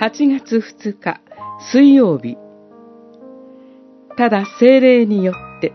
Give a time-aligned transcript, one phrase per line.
[0.00, 1.20] 8月2日
[1.72, 2.36] 水曜日
[4.16, 5.72] ただ精霊によって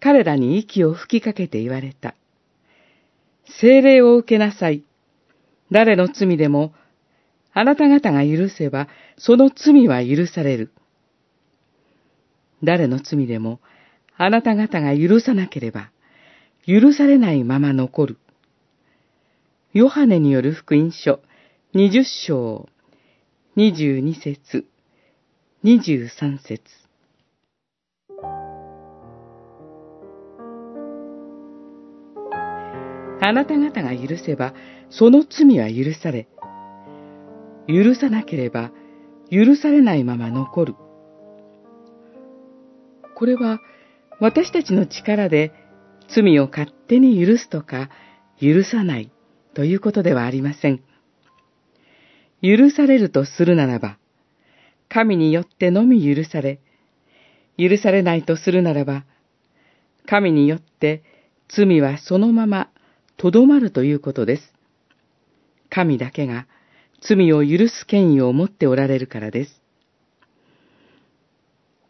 [0.00, 2.14] 彼らに息を吹きかけて言われた。
[3.60, 4.84] 精霊を受けなさい。
[5.70, 6.72] 誰の罪でも、
[7.52, 10.72] あなた方が許せば、その罪は許される。
[12.62, 13.60] 誰の罪でも、
[14.16, 15.90] あなた方が許さなければ、
[16.68, 18.18] 許されないまま残る。
[19.72, 21.20] ヨハネによる福音書、
[21.72, 22.68] 二十章、
[23.56, 24.66] 二十二節、
[25.62, 26.60] 二十三節。
[33.22, 34.52] あなた方が許せば、
[34.90, 36.28] その罪は許され、
[37.66, 38.72] 許さなければ、
[39.30, 40.74] 許されないまま残る。
[43.14, 43.58] これは、
[44.20, 45.66] 私たちの力で
[46.08, 47.90] 罪を勝手に許すとか、
[48.40, 49.10] 許さない
[49.54, 50.82] ということではありません。
[52.42, 53.98] 許されるとするならば、
[54.88, 56.60] 神によってのみ許され、
[57.58, 59.04] 許されないとするならば、
[60.06, 61.02] 神によって
[61.48, 62.70] 罪はそのまま
[63.16, 64.54] とどまるということです。
[65.68, 66.46] 神だけが
[67.00, 69.60] 罪を許す権威を持っておられるからです。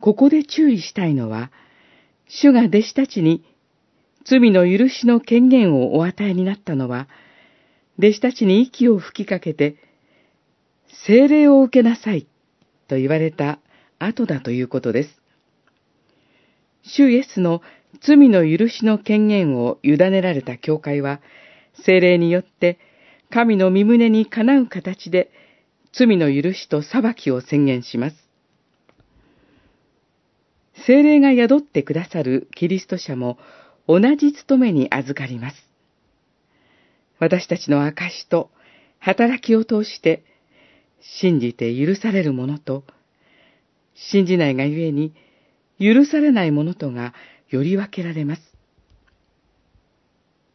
[0.00, 1.50] ここで注意したいのは、
[2.28, 3.44] 主が弟子たちに
[4.28, 7.08] 罪の許しの権限をお与えになったのは、
[7.98, 9.76] 弟子たちに息を吹きかけて、
[11.06, 12.26] 精霊を受けなさい
[12.88, 13.58] と言われた
[13.98, 15.22] 後だということです。
[16.82, 17.62] 主イエスの
[18.00, 21.20] 罪の許しの権限を委ねられた教会は、
[21.84, 22.78] 精霊によって
[23.30, 25.30] 神の身旨にかなう形で
[25.92, 28.16] 罪の許しと裁きを宣言します。
[30.86, 33.38] 精霊が宿ってくださるキリスト者も
[33.88, 35.56] 同じ務めに預かります。
[37.18, 38.50] 私たちの証と
[38.98, 40.22] 働きを通して
[41.00, 42.84] 信じて許される者と
[43.94, 45.14] 信じないがゆえに
[45.80, 47.14] 許されない者とが
[47.48, 48.42] より分けられます。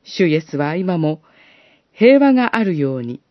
[0.04, 1.22] 主イエスは今も
[1.92, 3.22] 平和があるように、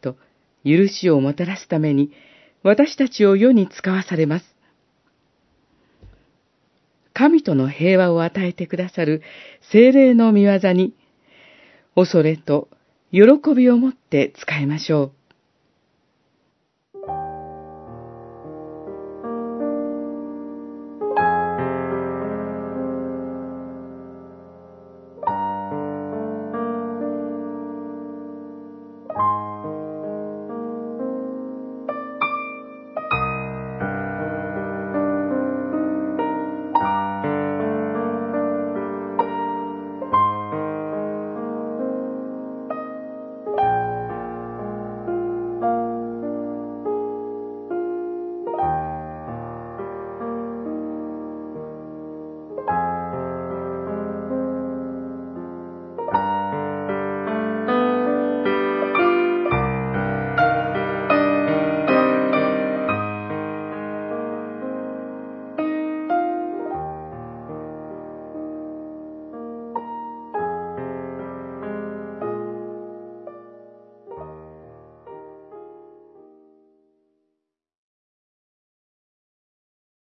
[0.00, 0.16] と
[0.64, 2.12] 許しをもたらすために
[2.62, 4.44] 私たちを世に使わされます。
[7.20, 9.20] 神との平和を与えてくださる
[9.70, 10.94] 精霊の御業に、
[11.94, 12.70] 恐れと
[13.12, 13.20] 喜
[13.54, 15.12] びをもって使いましょう。